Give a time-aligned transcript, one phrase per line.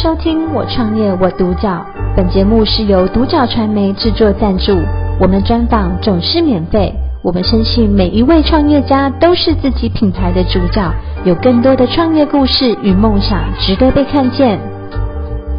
[0.00, 1.84] 收听我创业我独角，
[2.16, 4.78] 本节目是由独角传媒制作赞助，
[5.20, 6.94] 我们专访总是免费。
[7.20, 10.88] 我们深信每一位创业家都是自己品牌的主角，
[11.24, 14.60] 有更多的创业故事与梦想值得被看见。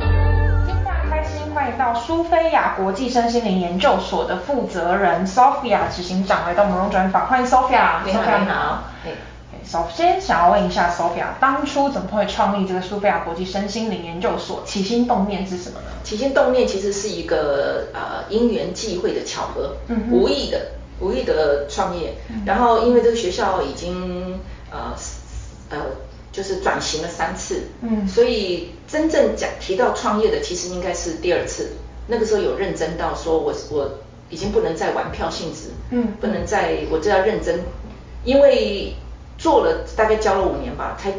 [0.09, 8.05] 今天非常开心，欢迎到苏菲亚国际身心灵研究所的负责人 Sophia 执行长来到我们专访，欢迎 Sophia。
[8.05, 8.83] 你好，你好。
[9.71, 14.63] 首先想要问一下 Sophia，当初怎么会创立这个苏菲亚国际身心灵研究所？
[14.65, 15.85] 起心动念是什么呢？
[16.03, 22.15] 起心动念其实是一个呃因缘际会的巧合，嗯，无意的无意的创业。
[22.29, 24.39] 嗯、然后因为这个学校已经
[24.71, 24.95] 呃
[25.69, 25.77] 呃
[26.31, 31.73] 就是转型了三次，嗯，所以真正讲提到创业的，其实应该是第二次。
[32.07, 33.99] 那个时候有认真到说我我
[34.31, 37.59] 已经不能再玩票性质，嗯，不能再我就要认真，
[38.23, 38.95] 因为。
[39.39, 41.13] 做了大概教了五年吧，才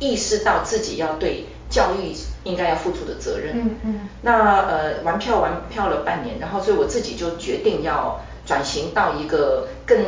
[0.00, 2.14] 意识到自己要对教育
[2.44, 3.58] 应该要付出的责任。
[3.58, 4.08] 嗯嗯。
[4.22, 9.98] 那呃玩票玩票了半年，然后所以我自己就决定要转型到一个更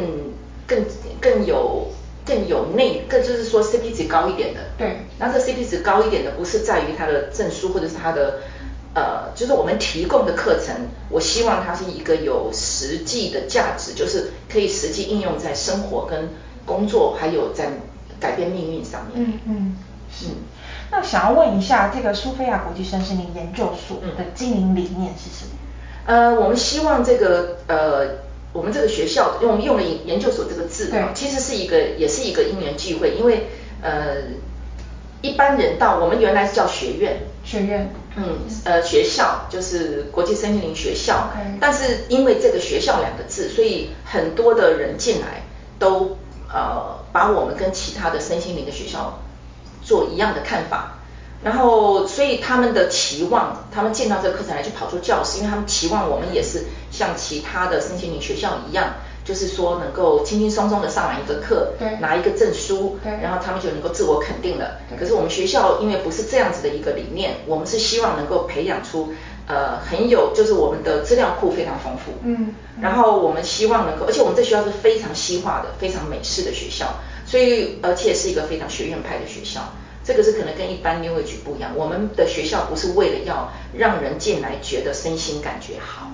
[0.67, 0.85] 更
[1.21, 1.89] 更有
[2.25, 4.61] 更有内更就是说 CP 值高一点的。
[4.79, 5.03] 对。
[5.19, 8.39] 那这 CP 值高一点的不是在于它的证书或者是它的
[8.95, 10.75] 呃就是我们提供的课程，
[11.11, 16.31] 我希望它是一个有实际的价值，就是可以实际应用在生活跟。
[16.71, 17.71] 工作还有在
[18.21, 19.25] 改变命运上面。
[19.27, 19.77] 嗯嗯
[20.09, 20.27] 是。
[20.93, 25.53] 那想要问一下，这个苏菲亚国际身心灵研究所的经营理念是什么？
[26.07, 28.19] 呃，我们希望这个呃，
[28.53, 33.47] 我们这个学校用用了研究所这个字啊，其实是一个也是一个因缘际会，因为
[33.83, 34.17] 呃
[35.23, 37.19] 一般人到我们原来是叫学院。
[37.45, 37.93] 学院。
[38.17, 41.31] 嗯呃学校就是国际身心灵学校。
[41.33, 41.59] Okay.
[41.61, 45.43] 但是因为这个学校两个字，所以很多的人进来
[45.79, 46.19] 都。
[46.53, 49.21] 呃，把我们跟其他的身心灵的学校
[49.83, 50.99] 做一样的看法，
[51.43, 64.81] 然后所以他们的期望，他们见到这个课程来就跑出教室，因为他们期望我们也是像其他的身心灵学校一样，就是说能够轻轻松松的上完一个课，对，拿一个证书，对，然后他们就能够自我肯定了。
[64.99, 69.13] 可是我们学校因为不是这样子的一个理念，我们是希望能够培养出。
[69.47, 76.87] 呃，很有，就是我们的资料库非常丰富，嗯，然后我们希望能够，而且我们这学校是非常西化的，非常美式的学校，
[77.27, 79.61] 所以而且是一个非常学院派的学校，
[80.05, 81.73] 这个是可能跟一般 New Age 不一样。
[81.75, 86.13] 我们的学校不是为了要让人进来觉得身心感觉好，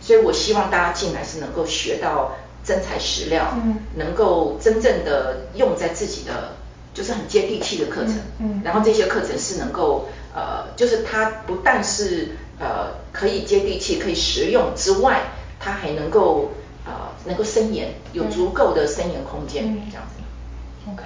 [0.00, 2.32] 所以我希望大家进来是能够学到
[2.68, 6.50] 真材实料，嗯，能够真正的用在自己的，
[6.92, 12.36] 就是很接地气的课程，嗯，嗯，然后这些课程是能够，呃，就是它不但是。
[12.60, 15.20] 呃，可以接地气，可以实用之外，
[15.60, 16.50] 它还能够
[16.84, 16.90] 呃
[17.24, 20.20] 能够伸延，有足够的伸延空间，嗯、这样子。
[20.90, 21.04] OK，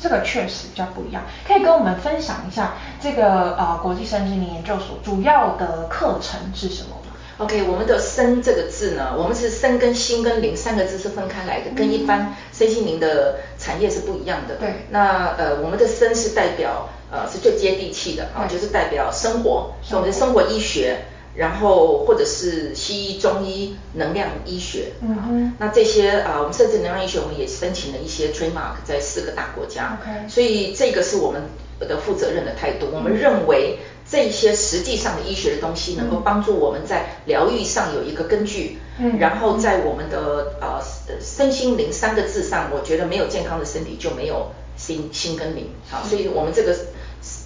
[0.00, 1.22] 这个确实比较不一样。
[1.46, 6.97] 可以跟我们分享一下这个呃国际身心灵研究所主要的课程是什么吗
[7.38, 14.56] ？OK，我们的身这个字呢，我们是身跟心跟灵三个字是分开来的，嗯、跟一般身心灵的产业是不一样的。
[14.56, 14.86] 对。
[14.90, 16.90] 那呃，我们的身是代表。
[17.10, 31.40] 呃，是最接地气的啊，就是代表生活，所以我们的生活医学，然后或者是西医、中医、能量医学，嗯哼，那这些啊，我们甚至能量医学，我们也申请了一些 trademark 在四个大国家，OK，所以这个是我们
[31.80, 32.88] 的负责任的态度。
[32.92, 33.78] 我们认为
[34.10, 40.80] 这些实际上的医学的东西，能够帮助我们在疗愈上有一个根据，嗯，然后在我们的呃
[41.20, 46.74] 身心灵三个字上，我觉得没有健康的身体就没有心心跟灵，好，所以我们这个。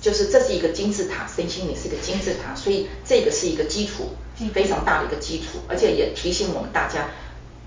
[0.02, 4.10] 就是这是一个金字塔，身心灵是一个金字塔，所以这个是一个基础，
[4.52, 7.08] 非常大的一个基础，而且也提醒我们大家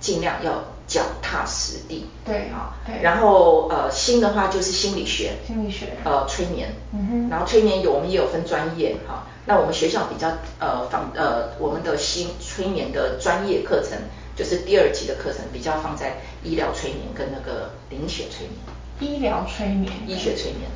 [0.06, 2.06] 尽量要脚踏实地。
[2.24, 3.02] 对啊，对。
[3.02, 7.30] 然后呃，心的话就是心理学，心理学，呃，催眠，嗯哼。
[7.30, 10.28] 然后催眠有我们也有分专业哈，那我们学校比较
[10.60, 13.98] 呃放呃我们的心催眠的专业课程，
[14.36, 18.60] 就是第二级的课程，比较放在医疗催眠跟那个灵学催眠。
[19.00, 20.70] 医疗催眠，医学催眠。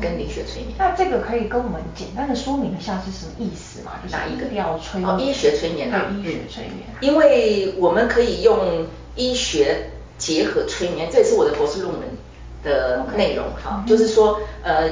[0.00, 3.92] 跟灵学催眠，那这个可以跟我们简单的说明一下是什么意思吗？
[4.02, 4.46] 就是、哪一个？
[4.54, 5.10] 要催眠？
[5.10, 6.06] 哦，医学催眠啊。
[6.08, 6.86] 对，医学催眠。
[7.00, 8.86] 因为我们可以用
[9.16, 12.02] 医学结合催眠，这也是我的博士论文
[12.64, 13.84] 的内容哈。
[13.84, 13.90] Okay.
[13.90, 14.88] 就是说，呃，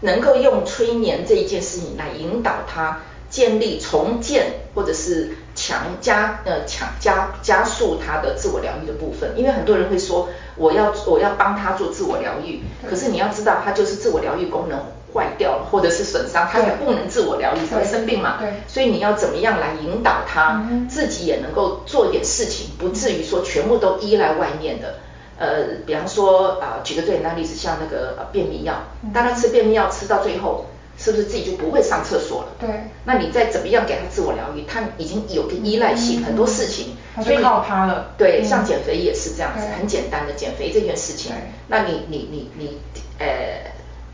[0.00, 9.34] 能够用催眠这一件事情来引导他建立、重建或者是强加呃强加加速他的自我疗愈的部分。
[9.36, 10.28] 因为很多人会说。
[10.56, 14.78] 我要我要帮他做自我疗愈，可是你要知道，他就是自我疗愈功能
[15.14, 18.38] 坏掉了，或者是损伤，他才不能自我疗愈，才会生病嘛。
[18.40, 24.94] 对，所以你要怎么样来引导他，自己也能够做一点事情，不至于说全部都依赖外面的。
[25.38, 28.74] 呃，比方说啊，举个最简单的例子，像那个便秘药，
[29.12, 30.66] 大家吃便秘药吃到最后，
[30.98, 32.48] 是不是自己就不会上厕所了？
[32.60, 32.68] 对。
[33.04, 38.14] 那你再怎么样给他自我疗愈，他已经有个依赖性，嗯、很多事情，所以靠他了。
[38.16, 41.32] 对，嗯、像减肥也是这样子，很简单的减肥这件事情。
[41.68, 42.78] 那你你你你，
[43.18, 43.26] 呃，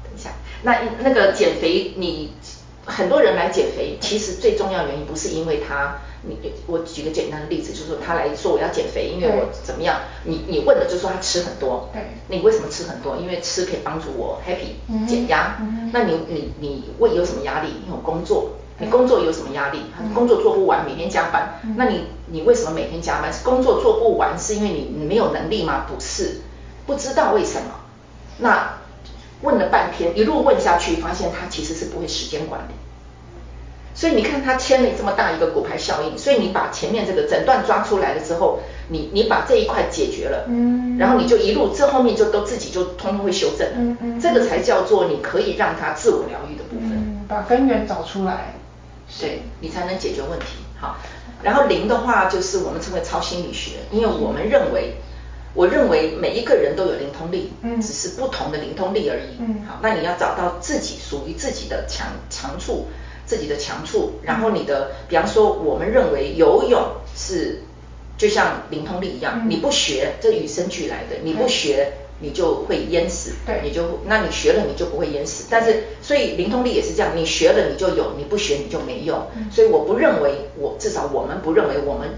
[0.04, 0.30] 等一下，
[0.62, 2.32] 那那个减肥，你
[2.88, 5.99] 很多人来减肥，其实最重要的原因不是因为他。
[6.23, 6.37] 你
[6.67, 10.00] 我举个简单的例子，就是说他来说我要减肥，因为我怎么样？
[10.25, 13.17] 你你问的就是说他吃很多，对，你为什么吃很多？
[13.17, 15.56] 因为吃可以帮助我 happy 减压。
[15.61, 17.69] 嗯，那你你你胃有什么压力？
[17.85, 18.50] 你有工作，
[18.81, 19.82] 你工作有什么压力？
[20.12, 21.61] 工作做不完，每天加班。
[21.76, 23.32] 那你你为什么每天加班？
[23.44, 25.87] 工作做不完，是因为你你没有能力吗？
[25.88, 26.41] 不是，
[26.84, 27.70] 不知道为什么。
[28.38, 28.77] 那
[29.43, 32.73] 问了半天，一路问下去，发现他其实是不会时间管理。
[33.94, 48.55] 所以你看他签了这么大一个骨牌效应，所以你把前面这个诊断抓出来了之后，你你把这一块解决了，嗯，然后你就一路这后面就都自己就通通会修正了，嗯嗯，这个才叫做你可以让他自我疗愈的部分，嗯，把根源找出来，
[49.19, 50.46] 对，你才能解决问题。
[50.81, 50.99] 好，
[51.43, 54.94] 然后零的话就是我们称为超心理学，因为我们认为，
[55.54, 62.86] 我认为每一个人都有灵通力，嗯，只是不同的灵通力而已，嗯，好，那你要找到自己属于自己的强强处。
[63.28, 66.82] 自己的强处，然后你的，比方说，我们认为游泳
[67.14, 67.60] 是
[68.16, 75.44] 就像灵通力一样，嗯、你不学，这与生俱来的，你不学，你就会淹死，对，你就，那你学了你就不会淹死。
[75.50, 79.28] 但是，所以灵通力也是这样，你学了你就有，你不学你就没有。
[79.36, 82.08] 嗯、所以我不认为，我至少我们不认为我们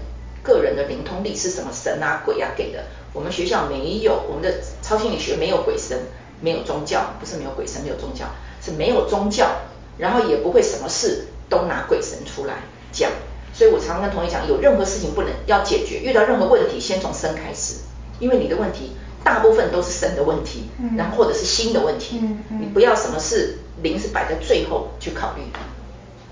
[0.41, 2.85] 个人的灵通力是什么神啊鬼啊给的。
[3.13, 5.97] 我们学校没有，我们的超心理学没有鬼神，
[6.39, 8.25] 没有宗教，不是没有鬼神，没有宗教，
[8.63, 9.49] 是没有宗教。
[9.97, 12.55] 然后也不会什么事都拿鬼神出来
[12.91, 13.11] 讲，
[13.53, 17.75] 所以我常常跟同学讲，有任何事情不能要解决，遇到任何问题先从生开始，
[18.19, 25.43] 因为你的问题大部分都是神的问题，嗯、然后或者是心的问题，嗯嗯、你不要什么事灵是摆在最后去考虑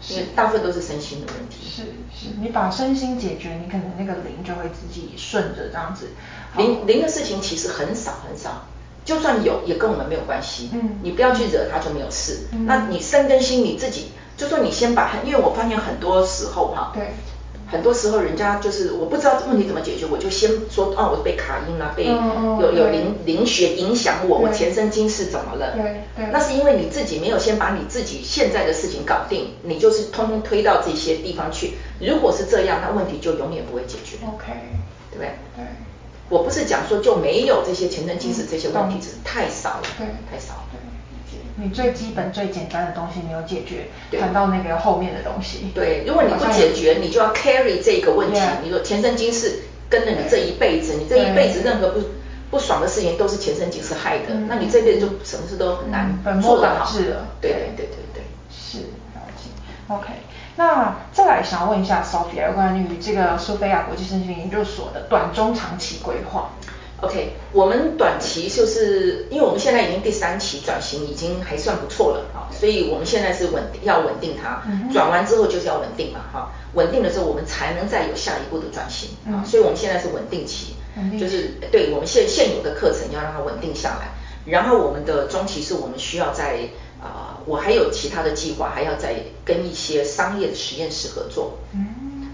[0.07, 1.69] 因为大部分都是身心的问题。
[1.69, 6.09] 是是，你把身心解决，你可能那个灵就会自己顺着这样子。
[6.57, 8.65] 灵灵的事情其实很少很少。
[9.05, 10.69] 就算有，也跟我们没有关系。
[10.71, 12.47] 嗯，你不要去惹他，就没有事。
[12.51, 17.13] 嗯，那你身跟心你自己，就说你先把，因为我发现很多时候哈，对，
[17.71, 25.74] 很多时候人家就是我不知道问题怎么解决，我就先说啊，我被卡音了，被有有灵灵学影响我，我前生今世怎么了？
[25.75, 31.74] 对对，那是因为你自己没有先把你自己现在的事情搞定，你就是通通推到这些地方去。
[32.00, 34.18] 如果是这样，那问题就永远不会解决。
[34.25, 34.45] OK，
[35.12, 35.30] 对不对？
[35.56, 35.66] 对。
[36.30, 40.63] 我不是讲说就没有这些前生今世这些问题，只是太少了，对，太少了。
[41.31, 43.89] 对，你最基本最简单的东西没有解决，
[44.19, 45.71] 谈到那个后面的东西。
[45.73, 48.39] 对，如果你不解决，你就要 carry 这个问题。
[48.63, 52.01] 你说前生今世跟着你这一辈子，你这一辈子任何不
[52.51, 56.91] 不爽的事情都是前生今世害的，那你这辈子就什么事都很难做得好。
[57.41, 58.79] 对对对对，是，
[59.13, 59.49] 了解。
[59.87, 60.07] OK。
[60.55, 66.49] 那再来想要问一下 Sophia 关于这个苏菲亚国际身心研究所的短中长期规划。
[67.01, 74.61] OK，我们短期就是因为我们现在已经第三期转型，已经还算不错了啊，所以我们现在是稳定要稳定它，
[74.91, 80.73] 转完之后就是要稳定嘛哈，稳定了之后我们才能再有下一步的转型啊，所以我们现在是稳定期，
[81.19, 84.11] 就是对我们现现有的课程要让它稳定下来，
[84.45, 86.69] 然后我们的中期是我们需要在。
[87.01, 91.57] 啊、呃，我还有其他的计划，还要再跟一些商业的实验室合作。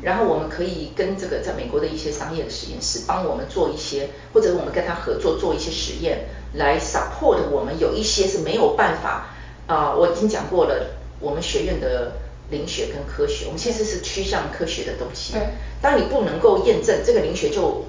[0.05, 9.27] 嗯，然后我们可以跟这个在美国的一些商业的实验室帮我们做一些，或者我们跟他合作做一些实验，来 support 我们有一些是没有办法
[9.67, 12.13] 啊、呃，我已经讲过了，我们学院的
[12.51, 15.33] 灵学跟科学，我们现在是趋向科学的东西。
[15.33, 15.41] 对，
[15.81, 17.85] 当你不能够验证这个灵学就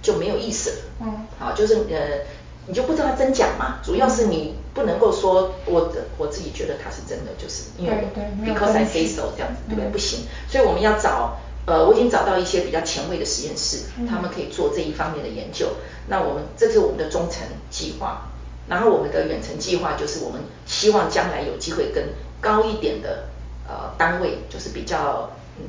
[0.00, 0.76] 就没有意思了。
[1.00, 2.24] 嗯，好，就是呃。
[2.68, 3.78] 你就不知道它真假嘛？
[3.80, 9.90] 主要是你不能够说我我自己觉得它是真的，就是因为我 because I say so 这样子，对不对？
[9.90, 15.68] 不行，所以我们要找呃，我已经找到一些比较前卫的实验室，他们可以做这一方面的研究。
[16.08, 18.28] 那我们这是我们的中程计划，
[18.68, 23.24] 然后我们的远程计划就是我们希望将来有机会跟高一点的
[23.66, 25.64] 呃单位，就是比较嗯，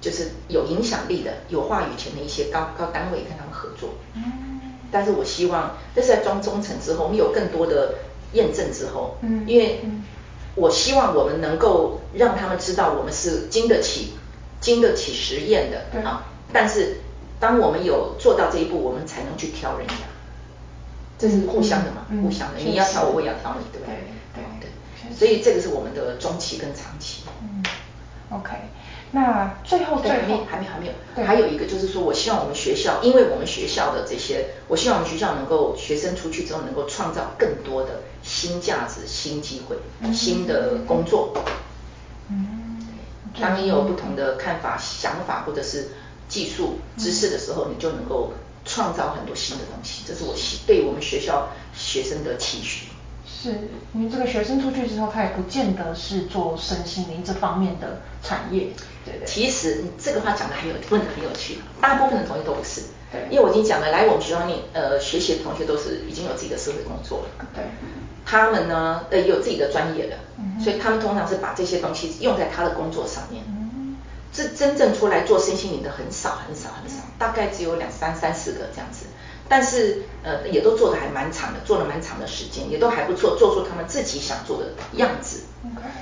[0.00, 3.90] 就是有影响力的、有话语权的一些高高单位跟他们合作。
[4.14, 4.22] 嗯。
[4.90, 7.96] 但是我希望，这是在装中层之后，我们有更多的
[8.34, 9.80] 验证之后，嗯，因为
[10.54, 14.12] 我希望我们能够让他们知道我们是经得起、
[14.60, 16.26] 经得起实验的，对啊。
[16.52, 16.98] 但是
[17.40, 19.94] 当我们有做到这一步，我们才能去挑人家，
[21.18, 22.60] 这是互相的嘛，互相的。
[22.60, 23.96] 你要挑我，我也要挑你，对不对？
[24.34, 24.70] 对对。
[25.16, 27.22] 所以这个是我们的中期跟长期。
[27.42, 27.62] 嗯
[28.30, 28.52] ，OK。
[29.10, 38.00] 那最后最后还没还没还没有，还有一个就是说，我希望我们学校，因为我们学校的这些，我希望我们学校能够学生出去之后能够创造更多的
[38.34, 39.76] 新价值、新机会、
[40.12, 41.32] 新的工作。
[42.28, 42.84] 嗯，
[43.40, 45.90] 当你有不同的看法、想法或者是
[46.28, 48.32] 技术知识的时候，你就能够
[48.64, 50.02] 创造很多新的东西。
[50.04, 50.34] 这是我
[50.66, 52.88] 对我们学校学生的期许。
[53.24, 58.72] 是，因为这个学生出去之后，他也不见得是做身心灵这方面的产业，
[59.04, 59.24] 对对。
[59.24, 62.82] 其实你这个话讲的很有问的很有趣，大部分的同学都不是。
[63.14, 63.30] 对。
[63.30, 67.46] 因为我已经讲了，来我们学校念呃学习的同学都是已经有自己的社会工作了。
[67.54, 67.62] 对。
[68.26, 73.44] 他们呢，呃也有自己的专业的，嗯、所以他们通常是把这些东西用在他的工作上面。
[73.46, 73.96] 嗯。
[74.32, 79.06] 这真正出来做身心灵的很少很少很少，嗯、大概只有两三三四个这样子。
[79.46, 85.42] 但是呃也都做得还蛮长的，做了蛮长的时间，也都还不错，做出他们自己想做的样子。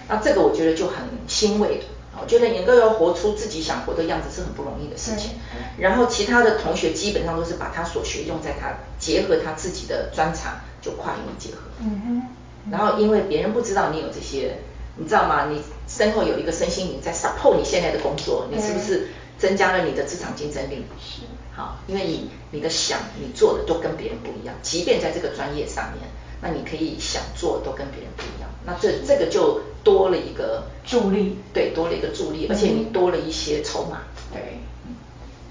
[0.09, 1.85] 那这个我觉得就很欣慰的。
[2.21, 5.33] 我觉得能够要活出自己想活的样子是很不容易的事情。
[5.79, 11.63] 然后其他的同学基本上都是把他所学用在他结合他自己的专长，就跨领域结合。
[11.81, 12.71] 嗯哼。
[12.71, 14.59] 然后因为别人不知道你有这些，
[14.97, 15.47] 你知道吗？
[15.51, 20.85] 你身后有一个身心灵在 support 你现在的工作，你是不是增加了你的职场竞争力？
[21.01, 21.23] 是。
[21.55, 26.09] 好，因为你你的想你做的都跟别人不一样，即便在这个专业上面，
[26.43, 34.61] 那你可以想做都跟别人不一样，那这这个就多了一个助力，对，多了一个助力，而且你多了一些筹码，嗯、对，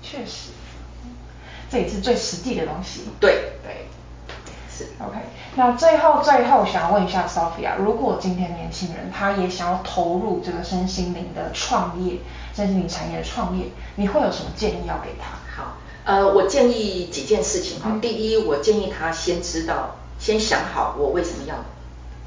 [0.04, 0.52] 确实，
[1.72, 3.54] 这也是最实际的东西，对。
[3.64, 3.88] 对，
[4.70, 4.86] 是。
[5.00, 5.18] OK。
[5.56, 12.18] 那最后最后想要问一下 Sophia，如果今天年轻人他也想要投入这个身心灵的创业，
[12.54, 15.38] 身心灵产业的创业，你会有什么建议要给他？
[15.56, 15.78] 好。
[16.04, 18.00] 呃，我建议几件事情哈。
[18.02, 21.56] 第一，我建议他先知道，先想好我为什么要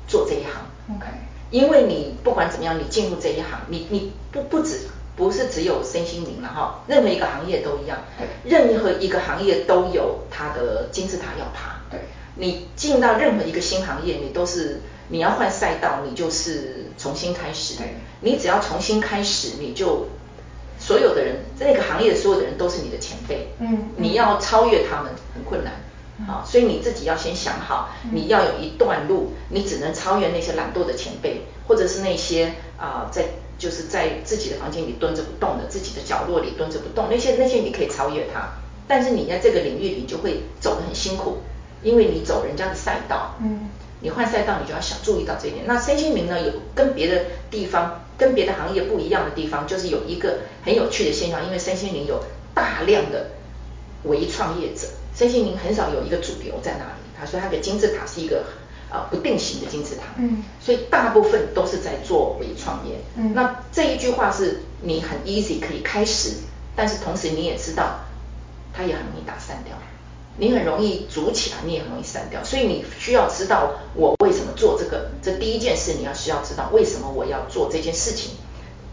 [0.09, 0.97] 做这一行。
[0.97, 1.07] OK。
[1.51, 4.81] 因为你不管怎么样，你进入这一行，你你不不止
[5.17, 7.99] 不是只有身心灵了哈，任何一个行业都一样。
[8.19, 8.51] 对。
[8.51, 11.81] 任何一个行业都有它的金字塔要爬。
[11.91, 12.01] 对。
[12.35, 17.77] 你进到任何一个新行业，你都是你要换赛道，你就是重新开始。
[17.79, 17.95] 对。
[18.21, 20.09] 你只要重新开始，你就。
[20.77, 25.73] 所有的人，在那个行业的所有的人都是你的前辈，嗯，你要超越他们很困难，
[26.29, 32.47] 啊，所以你自己要先想好，你要有一段路，你只能超越那些懒惰的前辈，或者是那些
[32.79, 33.25] 啊、呃，在
[33.59, 38.53] 就是在自己的房间里蹲着不动的，自己的角落里蹲着不动，那些那些你可以超越他，
[38.87, 41.39] 但是你在这个领域里就会走得很辛苦，
[41.83, 43.69] 因为你走人家的赛道，嗯，
[44.01, 45.65] 你换赛道你就要想注意到这一点。
[45.67, 48.01] 那身心灵呢，有跟别的地方。
[48.17, 52.23] 跟别的行业不一样的地方，就是有一个很有趣的现象，因为身心灵有
[52.55, 53.31] 大量的
[54.05, 57.01] 微创业者，身心灵很少有一个主流在那里。
[57.19, 58.45] 他说他的金字塔是一个
[58.91, 62.97] 呃不定型的金字塔，嗯，所以大部分都是在做微创业。
[63.17, 66.39] 嗯，那这一句话是你很 easy 可以开始，
[66.75, 68.01] 但是同时你也知道，
[68.73, 69.77] 它也很容易打散掉。
[70.37, 75.13] 你很容易组起来，你也很容易散掉，所以你需要知道我为什么做这个。
[75.23, 78.33] 这第一件事，你要需要知道为什么我要做这件事情，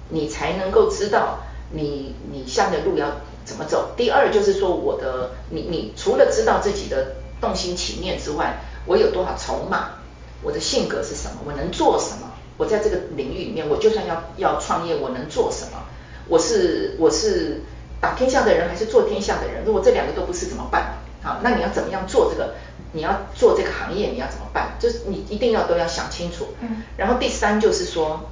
[0.09, 1.39] 你才能够知道
[1.71, 3.07] 你你下面的路要
[3.45, 3.91] 怎么走。
[3.95, 9.99] 第二就是说，我的你你除了知道自己的动心起念之外，我有多少筹码，
[10.41, 12.31] 我的性格是什么，我能做什么？
[12.57, 15.83] 我在这个领域里面，我就算要要创业，我能做什么？
[16.27, 17.61] 我是我是
[17.99, 19.63] 打天下的人，还是做天下的人？
[19.65, 20.93] 如果这两个都不是怎么办？
[21.23, 22.55] 好，那你要怎么样做这个？
[22.93, 24.73] 你要做这个行业，你要怎么办？
[24.77, 26.47] 就是你一定要都要想清楚。
[26.59, 26.83] 嗯。
[26.97, 28.29] 然后第三就是说，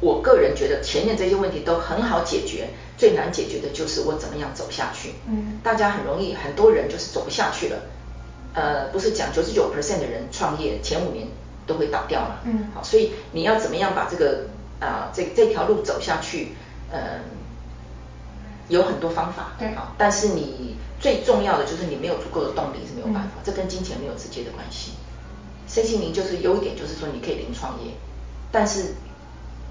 [0.00, 2.68] 我个人觉得前面这些问题都很好解决，
[3.00, 5.14] 最难解决的就是我怎么样走下去。
[5.26, 5.58] 嗯。
[5.64, 7.76] 大家很容易，很多人就是走不下去了。
[8.52, 11.26] 呃，不是讲九十九 percent 的人创业前五年
[11.66, 12.40] 都会倒掉嘛。
[12.44, 12.68] 嗯。
[12.74, 16.52] 好，所以你要怎么样把这个啊、呃、这这条路走下去？
[16.92, 17.20] 嗯、呃，
[18.68, 19.52] 有很多方法。
[19.58, 19.74] 对。
[19.74, 20.76] 好，但是你。
[21.00, 24.90] 最重要的就是你没有足够的动力是没有办法，嗯、这跟金钱没有直接的关系。
[25.66, 27.92] 身心灵就是优点，就是说你可以零创业，
[28.52, 28.96] 但是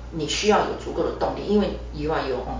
[0.10, 2.58] 你需要有足够的动力，因为 you are your own。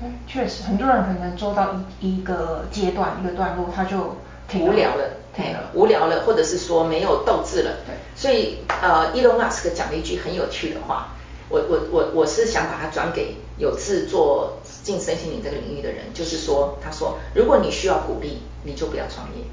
[0.00, 4.16] 对，确实，很多人可能做到一一个阶段一个段落，他就
[4.54, 7.76] 无聊了，对，无聊了，或者是说没有斗志了。
[7.86, 11.08] 对，所以呃，Elon Musk 讲了一句很有趣的话，
[11.48, 14.58] 我我我我是想把它转给有志做。
[14.84, 19.44] 进身心灵这个领域的人，就是说，他说，如果你需要鼓励，你就不要创业。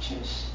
[0.00, 0.46] 确实，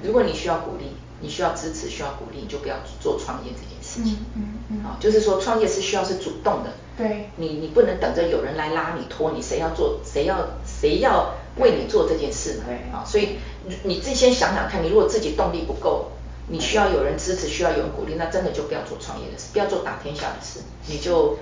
[0.00, 4.18] 如果你需要鼓励，你需要支持，需要鼓励，你就不要做创业这件事情。
[4.34, 4.84] 嗯嗯嗯。
[4.84, 6.72] 啊，就是说，创业是需要是主动的。
[6.96, 7.30] 对。
[7.36, 12.64] 你你不能等着有人来拉你拖你，谁要做，谁要谁要为你做这件事呢？
[12.66, 12.76] 对。
[12.92, 13.38] 啊，所以
[13.82, 16.12] 你自己先想想看，你如果自己动力不够，
[16.48, 21.38] 你需要有人支持，需要有人鼓励，那真的就不要做创业的事，不要做打天下的事，你就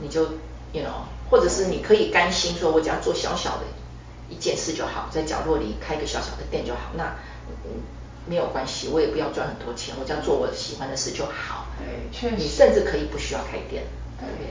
[0.00, 0.26] 你就。
[0.72, 3.64] You know，或者是你可以甘心说，我只要做小小的
[4.28, 6.92] 一件事就好，在角落里开个小小的店就好。
[6.96, 7.16] 那，
[8.28, 11.66] 没有关系，我也不要赚很多钱，我只要做我喜欢的事就好。
[11.84, 12.36] 对，确实。
[12.36, 13.84] 你甚至可以不需要开店？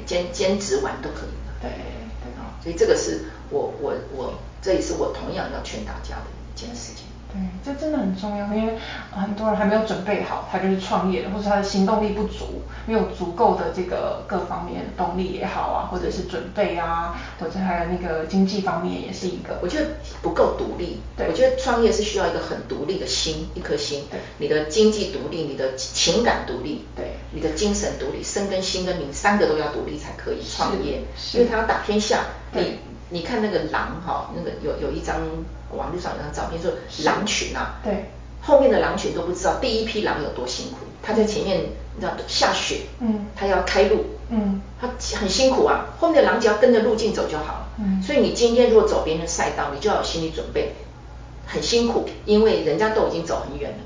[0.06, 1.54] 兼兼职玩都可以的。
[1.62, 7.06] 对对啊，所以这个是我我我，这也是我同样要劝大家的一件事情。
[7.32, 8.74] 对，这真的很重要，因为
[9.12, 19.60] 很多人还没有准备好，他就是创业的，或者他的行动力不足，没有足够的这个各方面的动力也好啊，或者是准备啊，或者还有那个经济方面也是一个。
[19.62, 19.86] 我觉得
[20.24, 32.22] 不够独立，对，我觉得创业是需要一个很独立的心，一颗心，对，你的经济独立，你的情感独立，对，你的精神独立，身跟心跟灵三个都要独立才可以创业，因为他要打天下，
[32.54, 35.18] 你你看那个狼哈，那个有有一张。
[35.72, 36.72] 网络上有张照片，说
[37.06, 38.10] 狼群啊，对，
[38.42, 44.90] 后面的狼群都不知道第一批狼有多辛苦，他在前面，你知道下雪，嗯，他要开路，嗯，他
[45.20, 50.74] 很辛苦啊，后面的狼只要跟着路径走就好了，嗯，所以你今天如果走别人的赛道，你就要有心理准备，
[51.46, 53.78] 很辛苦，因为人家都已经走很远了，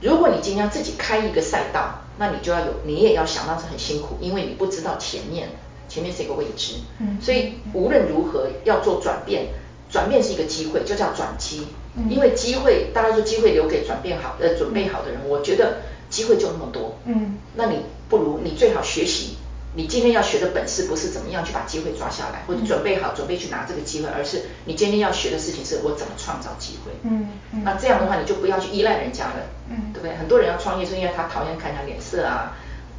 [0.00, 5.50] 如果你今天要自己开一个赛道，那你就要有，你也要想到是很辛苦，因为你不知道前面，
[5.88, 9.48] 前面是一个未知，嗯，所以无论如何要做转变。
[9.90, 11.66] 转变是一个机会，就叫转机。
[11.96, 15.78] 嗯、因为机会，大家说机会留给转变好呃准备好的人，嗯、我觉得
[16.10, 16.98] 机会就那么多。
[17.06, 19.38] 嗯，那你不如你最好学习，
[19.74, 26.92] 你今天要学的本事不是怎么样去把机会抓下来，或者准备好准备去拿这个机会，而是你今天要学的事情是我怎么创造机会。
[27.04, 29.46] 嗯，嗯，那这样的话你就不要去依赖人家了。
[29.70, 30.14] 嗯，对不对？
[30.16, 32.52] 很多人要创业是因为他讨厌看人家脸色啊，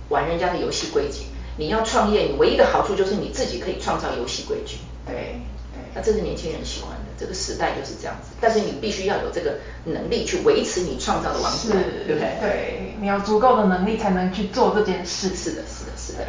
[0.09, 1.25] 玩人家的游戏规矩。
[1.59, 4.77] 你要创业，你唯一的好处就是你自己可以创造游戏规矩。
[5.05, 5.39] 对。
[5.91, 8.29] 那这是年轻人喜欢的，这个时代就是这样子。
[8.39, 11.71] 但是你必须要有这个能力去维持你创造的王国，
[12.05, 12.37] 对不对？
[12.39, 15.29] 对，你要足够的能力才能去做这件事。
[15.29, 16.19] 是的，是的，是的。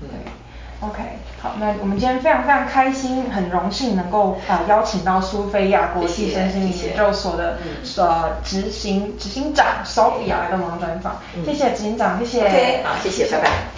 [0.00, 1.02] 对，对，OK，
[1.42, 7.58] 好，那我们今天非常非常开心，很荣幸能够啊、呃、邀请到苏菲亚国际身心灵研究所的
[7.96, 11.20] 呃执行执行长 Sophia 来到我们专访。
[11.44, 12.84] 谢谢执行长，谢谢。
[12.84, 13.77] 好，谢谢，拜拜。